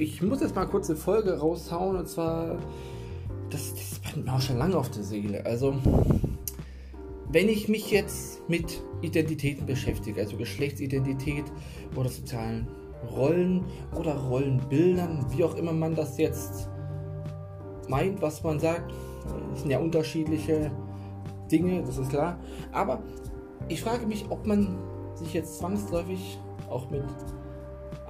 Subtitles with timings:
[0.00, 2.56] ich muss jetzt mal kurz eine Folge raushauen und zwar,
[3.50, 5.44] das, das brennt mir auch schon lange auf der Seele.
[5.44, 5.74] Also,
[7.30, 11.44] wenn ich mich jetzt mit Identitäten beschäftige, also Geschlechtsidentität
[11.96, 12.66] oder sozialen
[13.10, 13.64] Rollen
[13.98, 16.68] oder Rollenbildern, wie auch immer man das jetzt
[17.88, 18.92] meint, was man sagt,
[19.50, 20.70] das sind ja unterschiedliche
[21.50, 22.38] Dinge, das ist klar.
[22.72, 23.02] Aber
[23.68, 24.78] ich frage mich, ob man
[25.14, 26.38] sich jetzt zwangsläufig
[26.70, 27.04] auch mit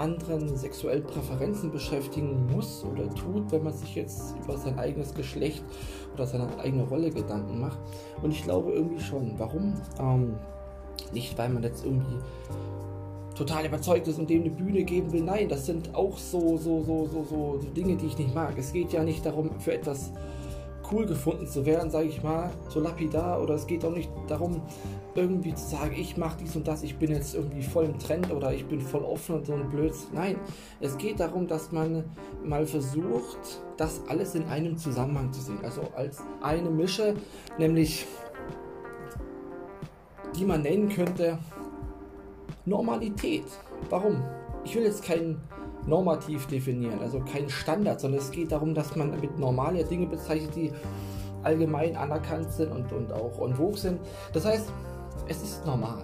[0.00, 5.62] anderen sexuellen Präferenzen beschäftigen muss oder tut, wenn man sich jetzt über sein eigenes Geschlecht
[6.14, 7.78] oder seine eigene Rolle Gedanken macht.
[8.22, 9.34] Und ich glaube irgendwie schon.
[9.38, 9.74] Warum?
[10.00, 10.34] Ähm,
[11.12, 12.18] nicht, weil man jetzt irgendwie
[13.34, 15.22] total überzeugt ist und dem eine Bühne geben will.
[15.22, 18.58] Nein, das sind auch so, so, so, so, so Dinge, die ich nicht mag.
[18.58, 20.12] Es geht ja nicht darum, für etwas
[20.92, 23.42] cool gefunden zu werden, sage ich mal, so lapidar.
[23.42, 24.62] Oder es geht auch nicht darum,
[25.14, 28.30] irgendwie zu sagen, ich mache dies und das, ich bin jetzt irgendwie voll im Trend
[28.30, 30.10] oder ich bin voll offen und so ein Blödsinn.
[30.14, 30.36] Nein,
[30.80, 32.04] es geht darum, dass man
[32.44, 35.58] mal versucht, das alles in einem Zusammenhang zu sehen.
[35.62, 37.14] Also als eine Mische,
[37.58, 38.06] nämlich
[40.36, 41.38] die man nennen könnte
[42.64, 43.44] Normalität.
[43.88, 44.22] Warum?
[44.64, 45.40] Ich will jetzt keinen
[45.86, 50.54] normativ definieren, also kein Standard, sondern es geht darum, dass man mit normale Dinge bezeichnet,
[50.54, 50.72] die
[51.42, 54.00] allgemein anerkannt sind und, und auch en vogue sind.
[54.32, 54.70] Das heißt,
[55.28, 56.02] es ist normal.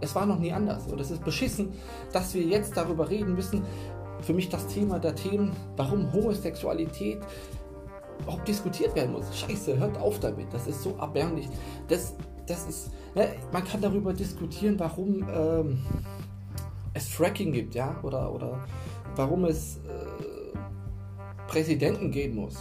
[0.00, 1.72] Es war noch nie anders und es ist beschissen,
[2.12, 3.62] dass wir jetzt darüber reden müssen.
[4.20, 7.20] Für mich das Thema der Themen, warum Homosexualität
[8.20, 9.24] überhaupt diskutiert werden muss.
[9.36, 10.52] Scheiße, hört auf damit.
[10.52, 11.48] Das ist so erbärmlich.
[11.88, 12.14] Das,
[12.46, 15.78] das ist, ne, man kann darüber diskutieren, warum ähm,
[16.94, 18.64] es Fracking gibt, ja, oder, oder
[19.16, 20.56] warum es äh,
[21.48, 22.54] Präsidenten geben muss.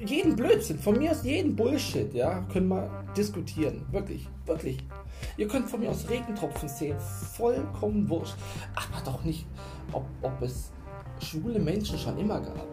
[0.00, 3.86] Äh, jeden Blödsinn, von mir aus jeden Bullshit, ja, können wir diskutieren.
[3.90, 4.78] Wirklich, wirklich.
[5.36, 6.98] Ihr könnt von mir aus Regentropfen sehen,
[7.36, 8.34] vollkommen wurscht.
[8.74, 9.46] Aber doch nicht,
[9.92, 10.72] ob, ob es
[11.20, 12.66] schwule Menschen schon immer gab.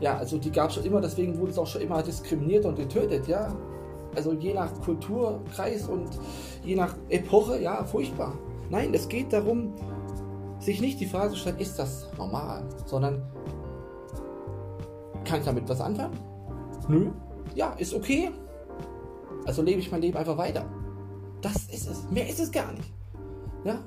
[0.00, 2.76] Ja, also die gab es schon immer, deswegen wurde es auch schon immer diskriminiert und
[2.76, 3.54] getötet, ja.
[4.16, 6.08] Also je nach Kulturkreis und
[6.64, 8.36] je nach Epoche, ja, furchtbar.
[8.74, 9.72] Nein, es geht darum,
[10.58, 13.22] sich nicht die Frage zu stellen, ist das normal, sondern
[15.24, 16.18] kann ich damit was anfangen?
[16.88, 17.12] Nö.
[17.54, 18.32] Ja, ist okay.
[19.46, 20.64] Also lebe ich mein Leben einfach weiter.
[21.40, 22.10] Das ist es.
[22.10, 22.92] Mehr ist es gar nicht.
[23.62, 23.78] Ja?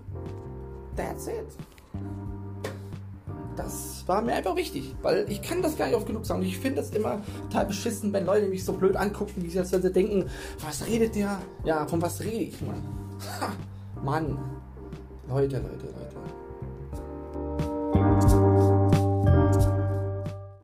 [0.96, 1.48] That's it.
[3.58, 6.44] Das war mir einfach wichtig, weil ich kann das gar nicht oft genug sagen.
[6.44, 9.74] Ich finde es immer total beschissen, wenn Leute mich so blöd angucken, wie sie als
[9.74, 10.30] wenn sie denken,
[10.66, 11.40] was redet der?
[11.66, 12.82] Ja, von was rede ich, Mann?
[13.42, 13.52] Ha,
[14.02, 14.57] Mann.
[15.28, 16.37] 泣いて泣いて泣いて泣い。